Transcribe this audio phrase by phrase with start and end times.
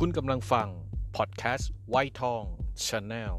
[0.00, 0.68] คุณกำลังฟัง
[1.16, 2.42] พอดแคสต์ไวท์ทอง
[2.86, 3.34] ชาแนล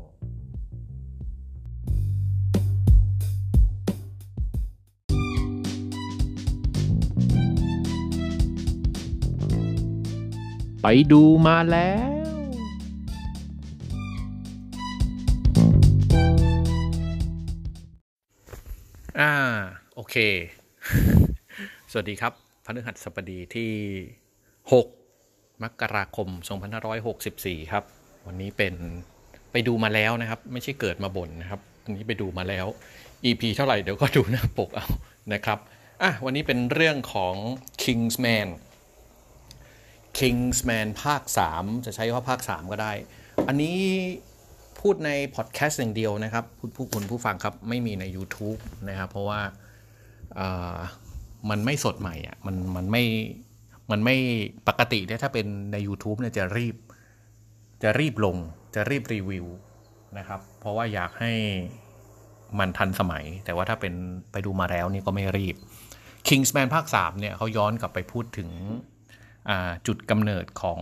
[10.81, 11.93] ไปดูมาแล้
[12.31, 12.35] ว
[19.19, 19.31] อ่า
[19.95, 20.15] โอเค
[21.91, 22.33] สวัสดีครับ
[22.65, 23.73] พฤหัสบดีที่
[24.71, 25.06] 6
[25.63, 26.27] มกราคม
[26.99, 27.83] 2564 ครับ
[28.27, 28.75] วันนี้เป็น
[29.51, 32.65] ไปดูมาแล้วนะครับ ไม่ใช่เกิดมาบ่นนะครับวันนี้ไปดูมาแล้ว
[33.25, 34.87] EP เท่าไหร่เดี๋ยวก็ดูหน้าปกเอา
[35.33, 35.59] นะครับ
[36.01, 37.35] อะวันนี้เป็นเรื่องของ
[37.83, 38.47] Kingsman
[40.17, 41.21] Kingsman ภาค
[41.53, 42.91] 3 จะใช้ว่าภาค 3 ก็ได้
[43.47, 43.77] อันนี้
[44.79, 49.41] พูดในพอดแคสต์อย่างเดียวนะครับผู้ผู้คุณผู้ฟังครับไม่มีใน YouTube นะครับ เพราะว่า
[51.49, 53.03] มันไม่สดใหม่อะมันมันไม่
[53.91, 54.15] มันไม่
[54.67, 56.75] ปกติเนี่ยถ้าเป็นใน YouTube เนี่ยจะรีบ
[57.83, 58.37] จะรีบลง
[58.75, 59.45] จะรีบรีวิว
[60.17, 61.33] นะครับ เพราะว่าอยากให้
[62.59, 63.93] มันทันสมัย แต่ว่าถ้าเป็น
[64.31, 65.55] ไปดูมาแล้วนี่ก็ไม่รีบ
[66.27, 68.49] Kingsman ภาค 3 เนี่ยเขาย้อนกลับไปพูดถึง
[69.87, 70.79] จุดกำเนิดของ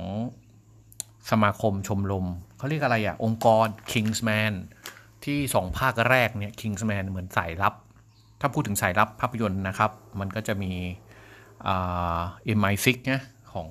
[1.31, 2.25] สมาคมชมรม
[2.58, 4.53] เขาเรียกอะไรอะ่ะองค์กร Kingsman
[5.25, 7.73] ที่สองภาคแรกเนี่ย Kingsman เหมือนสายลับ
[8.42, 10.72] ถ้าพูดถึงสายลับภาพยนตร์นะครับ มันก็จะมี
[11.64, 13.22] เอ็มไอซิกนะ
[13.53, 13.70] ของ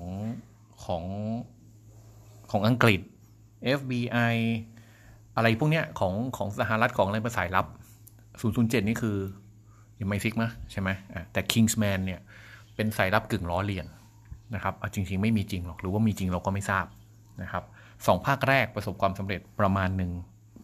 [0.85, 1.03] ของ
[2.51, 3.01] ของอังกฤษ
[3.79, 4.35] FBI
[5.35, 7.65] อะไรพวกเนี้ยของของสหรัฐของอะไรภาษาลับ
[8.27, 9.17] 007 นี่คือ
[9.99, 10.89] ยังไม่ซิกมะใช่ไหม
[11.31, 12.19] แต่ Kingsman เนี่ย
[12.75, 13.85] เป็นสายลับกึ่งล้อเลียน
[14.55, 16.85] นะครับจริง ๆ ไม่มีจริงหรอก หรือว่ามีจริงเราก็ไม่ทราบ
[17.41, 17.63] นะครับ
[18.07, 20.11] สองภาคแรกประสบความสำเร็จประมาณหนึ่ง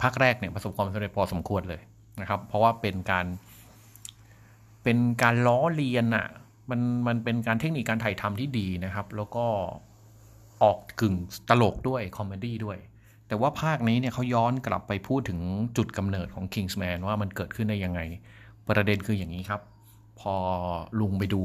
[0.02, 1.82] ภาคแรกเนี่ยประสบความสำเร็จพอสมควรเลย
[2.22, 3.26] นะครับ เพราะว่าเป็นการ
[4.84, 6.28] เป็นการล้อเลียนอะ
[6.70, 9.46] มันมันเป็นการเทคนิคการถ่ายทำที่ดีนะครับ แล้วก็
[10.64, 11.16] ออกกึ่ง
[11.50, 12.78] ตลกด้วยคอมเมดี้ด้วย
[13.28, 15.40] แต่ว่าภาคนี้เนี่ยเขาย้อนกลับไปพูดถึง
[15.78, 18.02] จุดกำเนิดของ Kingsman ว่ามันเกิดขึ้นได้ยังไง
[18.70, 19.62] ประเด็นคืออย่างนี้ครับ
[20.20, 20.34] พอ
[21.00, 21.44] ลุงไปดู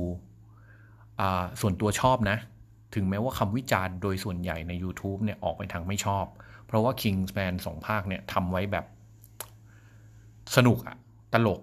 [1.61, 2.37] ส่วนตัวชอบนะ
[2.95, 6.27] ถึงแม้ว่าคำวิจารณ์โดยส่วนใหญ่ใน YouTube เนี่ยออกไปทางไม่ชอบ
[6.67, 8.85] เพราะว่า Kingsman สองภาคเนี่ยทำไว้แบบ
[10.57, 10.97] สนุกอะ
[11.33, 11.61] ตลก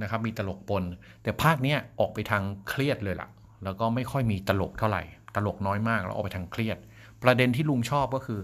[0.00, 0.84] นะครับมีตลกปน
[1.22, 3.28] แต่ภาคเนี้ยออกไปทางเครียดเลยละ่ะ
[3.64, 5.02] แล้วก็ไม่ค่อยมีตลกเท่าไหร่
[5.36, 6.78] ตลกน้อยมากแล้วออกไปทางเครียด
[7.22, 8.40] ประเด็นที่ลุงชอบก็คือ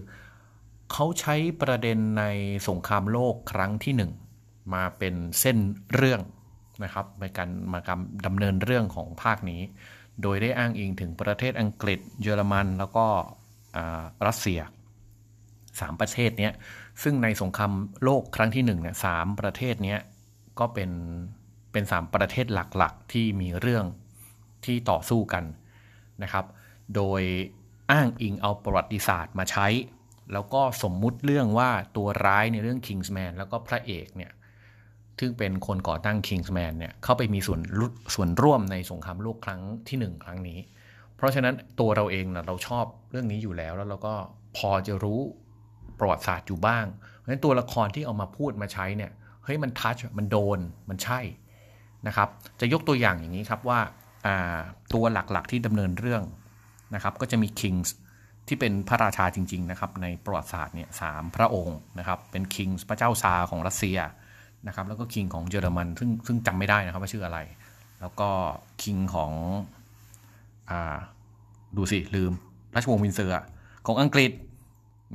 [0.91, 2.23] เขาใช้ประเด็นใน
[2.67, 4.11] สงครามโลกครั้งที่หนึ่ง
[4.73, 5.57] มาเป็นเส้น
[5.95, 6.21] เรื่อง
[6.83, 9.61] นะครับในการมาการดำเนินเรื่องของภาคนี้
[10.21, 13.05] โดยได้อ้างอิงถึงประเทศอังกฤษ เยอรมันแล้วก็
[14.27, 14.59] รัสเซีย
[15.79, 16.49] สามประเทศนี้
[17.03, 17.73] ซึ่งในสงคราม
[18.03, 19.97] โลกครั้งที่หนึ่งเนี่ยสามประเทศนี้
[20.59, 20.91] ก็เป็น
[21.71, 23.85] เป็นสามประเทศหลักๆ ที่มีเรื่อง
[24.65, 25.43] ที่ต่อสู้กัน
[26.23, 26.45] นะครับ
[26.95, 27.21] โดย
[27.91, 29.67] อ้างอิงเอาประวัติศาสตร์มาใช้
[30.33, 34.31] แล้วก็สมมุติเรื่องว่าตัวร้ายในเรื่อง Kingsman แล้วก็พระเอกเนี่ย
[35.19, 37.59] ซึ่งเป็นคนก่อตั้ง Kingsman เนี่ยเข้าไปมีส่วน
[38.15, 40.59] ส่วนร่วมในสงครามโลกครั้งที่ 1 ครั้งนี้
[41.15, 44.15] เพราะฉะนั้นตัวเราเองนะเราชอบเรื่องนี้อยู่แล้ว แล้วเราก็
[44.57, 45.19] พอจะรู้
[45.99, 46.85] ประวัติศาสตร์อยู่บ้าง
[47.17, 49.11] เพราะฉะนั้นตัวละครที่เอามาพูดมาใช้เนี่ย
[49.43, 50.59] เฮ้ยมันทัชมันโดน
[50.89, 51.19] มันใช่
[52.07, 52.29] นะครับ
[52.59, 53.79] จะยกตัวอย่างอย่างนี้ครับว่า
[54.93, 56.23] ตัวหลักๆที่ดำเนินเรื่อง
[56.95, 57.89] นะครับ ก็จะมี Kings
[58.47, 63.97] ที่เป็นพระราชาจริง ๆ นะครับ ในประวัติศาสตร์เนี่ยสามพระองค์นะครับ เป็น Kings พระเจ้าซาของรัสเซีย
[64.67, 67.39] นะครับ แล้วก็ King ของเยอรมัน ซึ่งซึ่งจำไม่ได้นะครับว่าชื่ออะไร
[68.01, 68.29] แล้วก็
[68.81, 69.31] King ของ
[70.69, 70.71] อ
[71.77, 72.31] ดูสิ ลืม
[72.75, 73.33] ราชวงศ์วินเซอร์
[73.85, 74.31] ของอังกฤษ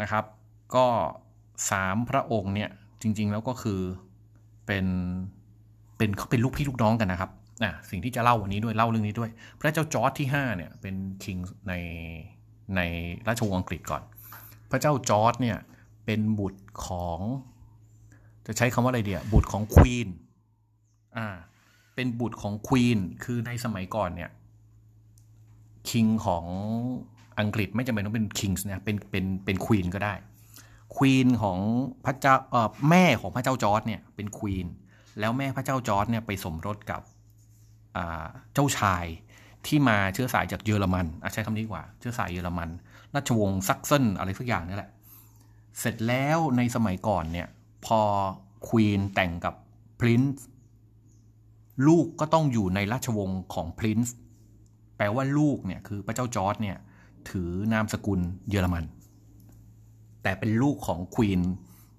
[0.00, 0.24] นะครับ
[0.74, 0.86] ก็
[1.70, 2.70] สามพระองค์เนี่ย
[3.02, 3.80] จริง ๆ แล้วก็คือ
[4.66, 4.86] เป็น
[5.98, 7.30] เป็นเขาเป็นลูกพี่ลูกน้องกันนะครับ
[7.62, 10.94] อะสิ่งที่จะเล่าวันนี้ด้วยเล่าเรื่องนี้ด้วย พระเจ้าจอร์จที่5เนี่ยเป็น
[11.24, 11.36] คิง
[11.68, 11.74] ใน
[12.76, 12.80] ใน
[13.28, 14.02] ราชวงศ์อังกฤษก่อน
[14.70, 15.58] พระเจ้าจอร์จเนี่ย
[16.04, 17.18] เป็นบุตรของ
[18.46, 20.08] จะใช้คำว่าอะไรเดียบุตรของควีน
[21.16, 21.28] อ่า
[21.94, 24.30] เป็นบุตรของควีนคือในสมัยก่อนเนี่ย
[25.90, 26.44] คิงของ
[27.40, 30.14] อังกฤษไม่จำเป็นต้องเป็นคิงส์นะเป็นเป็นเป็นควีนก็ได้
[30.96, 31.58] ควีนของ
[32.04, 34.66] พระเจ้าเอ่อแม่ของพระเจ้าจอร์จเนี่ยเป็นควีน
[35.20, 37.02] แล้วแม่พระเจ้าจอร์จเนี่ยไปสมรสกับ
[38.54, 39.04] เจ้าชาย
[39.66, 42.68] ที่มาเชื้อสายจากเยอรมันใช้คำนี้กว่า เชื้อสายเยอรมัน
[43.14, 44.90] ราชวงศ์ซักเซนอะไรสักอย่างนี่แหละ
[45.78, 47.48] เสร็จแล้วในสมัยก่อนเนี่ย
[47.86, 48.00] พอ
[48.68, 49.54] queen แต่งกับ
[50.00, 50.46] prince
[51.86, 54.16] ลูกก็ต้องอยู่ในราชวงศ์ของ prince
[54.96, 56.76] แปลว่าลูกเนี่ยคือพระเจ้าจอร์จเนี่ย
[57.30, 58.20] ถือนามสกุล
[58.50, 58.84] เยอรมัน
[60.22, 61.40] แต่เป็นลูกของควีน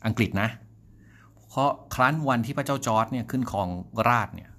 [0.06, 0.50] อังกฤษนะ
[1.56, 3.70] เพราะครั้นวันที่พระเจ้าจอร์ดเนี่ยขึ้นครอง
[4.10, 4.50] ราชเนี่ย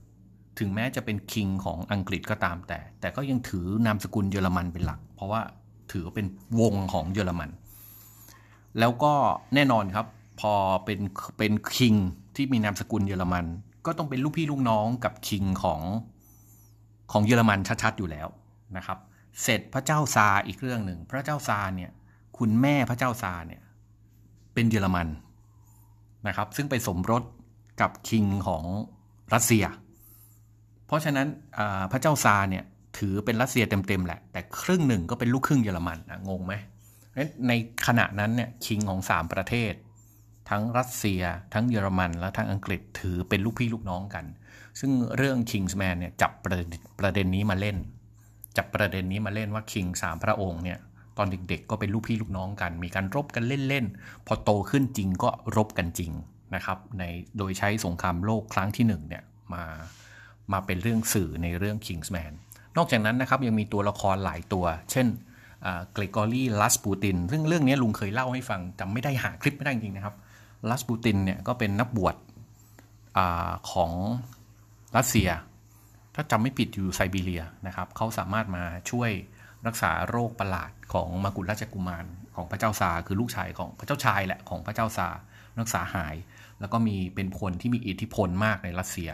[0.59, 5.41] ถึงแม้จะเป็นคิงของอังกฤษก็ตามแต่ แต่ก็ยังถือนามสกุลเยอรมันเป็นหลัก เพราะว่า
[5.93, 6.27] ถือเป็น
[6.61, 7.51] วงของเยอรมัน
[8.79, 9.13] แล้วก็
[9.55, 10.07] แน่นอนครับ
[10.41, 10.53] พอ
[10.85, 11.01] เป็น
[11.39, 11.95] เป็นคิง
[12.37, 13.45] ที่มีนามสกุลเยอรมัน
[13.87, 15.81] ก็ต้องเป็นลูกพี่ลูกน้องกับคิงของ
[17.13, 18.29] ของเยอรมันชัดๆอยู่แล้ว
[18.77, 18.99] นะครับ
[19.43, 21.91] เสร็จพระเจ้าซาอีกเรื่องหนึ่ง พระเจ้าซาเนี่ย
[22.39, 23.63] คุณแม่พระเจ้าซาเนี่ย
[24.55, 25.09] เป็นเยอรมัน
[26.29, 27.23] นะครับ ซึ่งไปสมรส
[27.81, 28.65] กับคิงของ
[29.35, 29.65] รัสเซีย
[30.87, 31.27] เพราะฉะนั้น
[31.93, 32.65] พระเจ้าซาเนี่ย
[32.99, 36.55] ถือเป็นรัสเซียเต็มๆแหละ แต่ครึ่งหนึ่งก็เป็นลูกครึ่งเยอรมันนะงงไหม
[37.49, 37.53] ใน
[37.87, 39.73] ขณะนั้นเนี่ยคิงของสามประเทศ
[40.51, 41.23] ทั้งรัสเซีย
[41.55, 44.25] ทั้งเยอรมัน และทั้งอังกฤษถือเป็นลูกพี่ลูกน้องกัน
[44.81, 46.69] ซึ่งเรื่อง Kingsman เนี่ยจับประเด็น
[47.01, 47.77] ประเด็นนี้มาเล่น
[48.57, 50.79] จับประเด็นนี้มาเล่นว่าคิงสามพระองค์เนี่ย
[51.19, 56.13] ตอนเด็กๆ ก็เป็นลูกพี่ลูกน้องกัน มีการรบกันเล่นๆ พอโตขึ้นจริงก็รบกันจริง
[56.55, 57.03] นะครับใน
[57.39, 59.23] โดยใช้สงครามโลกครั้งที่หนึ่งเนี่ย
[59.55, 59.65] มา
[60.53, 62.33] มาเป็นเรื่องสื่อในเรื่อง Kingsman
[62.77, 65.07] นอกจากนั้นนะครับยังมีตัวละครหลายตัว เช่น
[65.93, 70.15] เกรกอรี่ลัสปูตินซึ่งเรื่องนี้ลุงเคยเล่าให้ฟังจำไม่ได้หาคลิปไม่ได้จริงนะครับ
[70.71, 72.15] ลัสปูตินเนี่ยก็เป็นนักบวช
[73.19, 73.21] อ
[73.71, 73.93] ของ
[74.97, 75.29] รัสเซีย
[76.15, 79.11] ถ้าจำไม่ผิดอยู่ไซบีเรียนะครับเขาสามารถมาช่วย
[79.67, 85.09] รักษาโรคประหลาดของมากุฎราชกุมารของพระเจ้าซาคือลูกชายของพระเจ้าชายแหละของพระเจ้าซา
[85.61, 86.17] รักษาหาย
[86.61, 89.11] แล้วก็มีเป็นคนที่มีอิทธิพลมากในรัสเซีย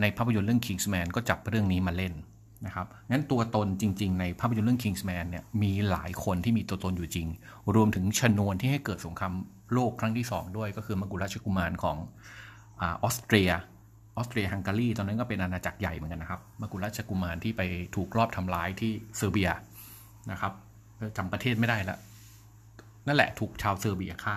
[0.00, 2.14] ในภาพยนตร์เรื่อง Kingsman ก็จับเรื่องนี้มาเล่น
[2.66, 7.26] นะครับงั้นตัวตนจริง ๆ ในภาพยนตร์เรื่อง Kingsman เนี่ยมีหลายคนที่มีตัวตนอยู่จริง
[7.74, 9.34] รวมถึงชนวนที่ให้เกิดสงคราม
[9.72, 11.96] โลกครั้งที่ 2 ด้วยก็คือมกุฎราชกุมารของ
[12.82, 13.50] ออสเตรีย
[14.16, 17.62] ออสเตรียฮังการีตอนนั้นก็เป็นอาณาจักรใหญ่เหมือนกันนะครับมกุฎราชกุมารที่ไป
[17.96, 19.50] ถูกรอบทำร้ายที่เซอร์เบีย
[20.30, 20.52] นะครับ
[21.16, 21.98] จำประเทศไม่ได้ล้ว
[23.06, 24.36] นั่นแหละถูกชาวเซอร์เบียฆ่า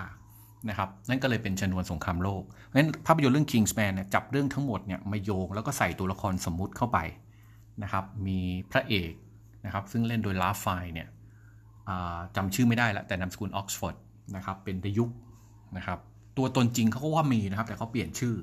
[0.68, 6.98] นะครับนั่นก็เลยเป็นชนวนสงครามโลกเพราะฉะนั้นภาพยนตร์เรื่อง Kingsman เนี่ยจับเรื่องทั้งหมดเนี่ยมาโยงแล้วก็ใส่ตัวละครสมมุติเข้าไป
[7.82, 8.38] นะครับมี
[8.72, 9.12] พระเอก
[9.64, 11.08] นะครับซึ่งเล่นโดย Ralph Fiennes เนี่ย
[12.36, 13.96] จำชื่อไม่ได้ละแต่นามสกุลออกซฟอร์ด
[14.36, 15.10] นะครับเป็นดยุค
[15.76, 15.98] นะครับ
[16.36, 18.36] ตัวตนจริงเขาก็ว่ามีนะครับแต่เขาเปลี่ยนชื่อ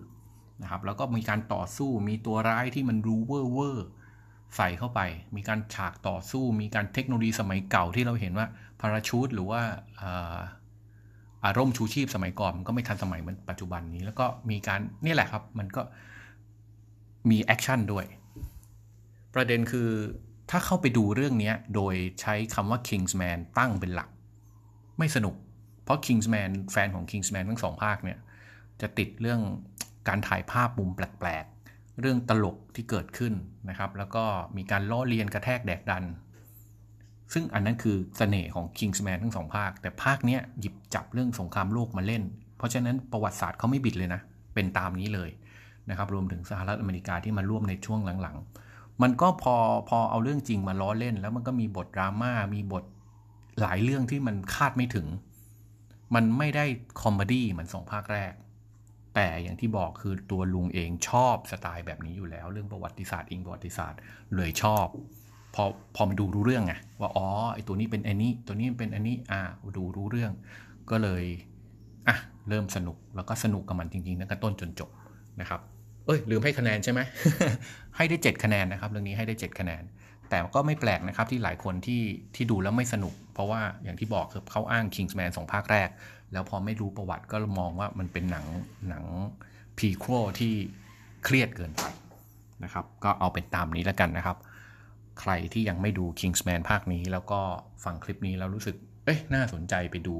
[0.61, 3.87] นะครับแล้วก็มีการต่อสู้มีตัวร้ายที่มันรู้เวอร์เวอร์
[4.57, 4.99] ใส่เข้าไป
[5.35, 8.47] มีการฉากต่อสู้ มีการเทคโนโลยีสมัยเก่าที่เราเห็นว่า
[8.79, 9.61] parachute หรือว่า
[11.45, 15.81] อ่าร่มชูชีพสมัยก่อนมันก็ไม่ทันสมัยเหมือนปัจจุบันนี้ แล้วก็มีการนี่แหละครับ มันก็
[17.29, 18.05] มี action ด้วย
[19.33, 19.89] ประเด็นคือ
[20.49, 24.09] ถ้าเข้าไปดูเรื่องนี้โดยใช้คำว่า Kingsman ตั้งเป็นหลัก
[24.99, 25.35] ไม่สนุก
[25.83, 28.19] เพราะ Kingsman แฟนของ Kingsman ทั้งสองภาคเนี่ย
[28.81, 29.41] จะติดเรื่อง
[30.07, 31.45] การถ่ายภาพมุมแปลก
[31.99, 33.33] เรื่องตลกที่เกิดขึ้น
[33.69, 34.23] นะครับ แล้วก็
[34.57, 36.03] มีการล้อเลียนกระแทกแดกดัน
[37.33, 42.23] ซึ่งอันนั้นคือเสน่ห์ของ Kingsman ทั้งสองภาค แต่ภาคนี้หยิบจับเรื่องสงครามโลกมาเล่น
[42.57, 44.21] เพราะฉะนั้นประวัติศาสตร์เขาไม่บิดเลยนะ
[44.53, 45.29] เป็นตามนี้เลย
[45.89, 49.55] นะครับ รวมถึงสหรัฐอเมริกาที่มาร่วมในช่วงหลังๆ มันก็พอ
[49.89, 52.83] พอเอาเรื่องจริงมาล้อเล่น แล้วมันก็มีบทดราม่า มีบท
[53.61, 55.07] หลายเรื่องที่มันคาดไม่ถึง
[56.15, 56.65] มันไม่ได้
[57.01, 58.33] comedy เหมือนสองภาคแรก
[59.15, 63.99] แต่อย่างที่บอกคือตัวลุงเองชอบสไตล์แบบนี้อยู่แล้ว เรื่องประวัติศาสตร์อิงประวัติศาสตร์
[64.35, 64.85] เลยชอบ
[65.55, 65.63] พอ
[65.95, 69.41] พอมาดูรู้เรื่องไงว่าอ๋อไอตัวนี้เป็นอันนี้ ตัวนี้เป็นอันนี้อ่า
[69.77, 70.31] ดูรู้เรื่อง
[70.89, 71.23] ก็เลย
[72.07, 72.17] อะ
[72.49, 74.89] เริ่มสนุกแล้วก็สนุกกับมันจริงๆตั้งแต่ต้นจนจบ
[75.41, 75.61] นะครับ
[76.05, 76.99] เอ้ยลืมให้คะแนนใช่ไหม
[77.95, 79.83] ให้ได้ 7 คะแนนนะครับ เรื่องนี้ให้ได้ 7 คะแนน
[80.29, 82.01] แต่ก็ไม่แปลกนะครับที่หลายคนที่
[82.35, 85.89] ที่ดูแล้วไม่สนุก เพราะว่าอย่างที่บอกคือเขาอ้าง Kingsman สองภาคแรก
[86.33, 88.45] แล้วพอไม่รู้ประวัติก็มองว่ามันเป็นหนัง
[88.89, 89.03] หนัง
[89.77, 90.53] พีโครที่
[91.23, 91.83] เครียดเกินไป
[92.63, 94.37] นะครับ ก็เอาเป็นตามนี้แล้วกันนะครับ
[95.19, 97.41] ใครที่ยังไม่ดู Kingsman ภาคนี้แล้วก็
[97.83, 98.75] ฟังคลิปนี้แล้วรู้สึก
[99.05, 100.15] เอ้ยน่าสนใจไปดู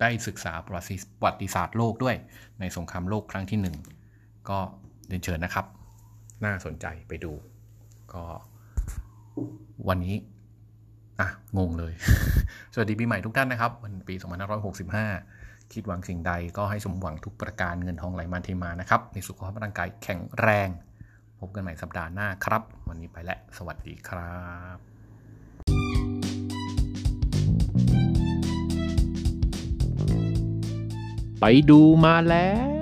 [0.00, 0.76] ได้ศึกษาประ
[1.24, 2.16] วัติศาสตร์โลกด้วย
[2.60, 3.58] ในสงครามโลกครั้งที่
[4.08, 4.58] 1 ก็
[5.08, 5.66] เรียนเชิญนะครับ
[6.44, 7.32] น่าสนใจไปดู
[8.12, 8.24] ก็
[9.88, 10.14] วันนี้
[11.22, 11.92] อะ งงเลย
[12.74, 14.14] สวัสดีปีใหม่ทุกท่านนะครับ วันปี
[14.94, 20.68] 2565 คิดหวังสิ่งใดก็ให้สมหวังทุกประการเงินทองไหลมาเทมานะครับ ในสุขภาพร่างกายแข็งแรง
[21.40, 24.40] พบกันใหม่สัปดาห์หน้าครับ วันนี้ไปแล้ว สวัสดีครั
[24.74, 24.76] บ
[31.40, 32.50] ไปดูมาแล้
[32.80, 32.81] ว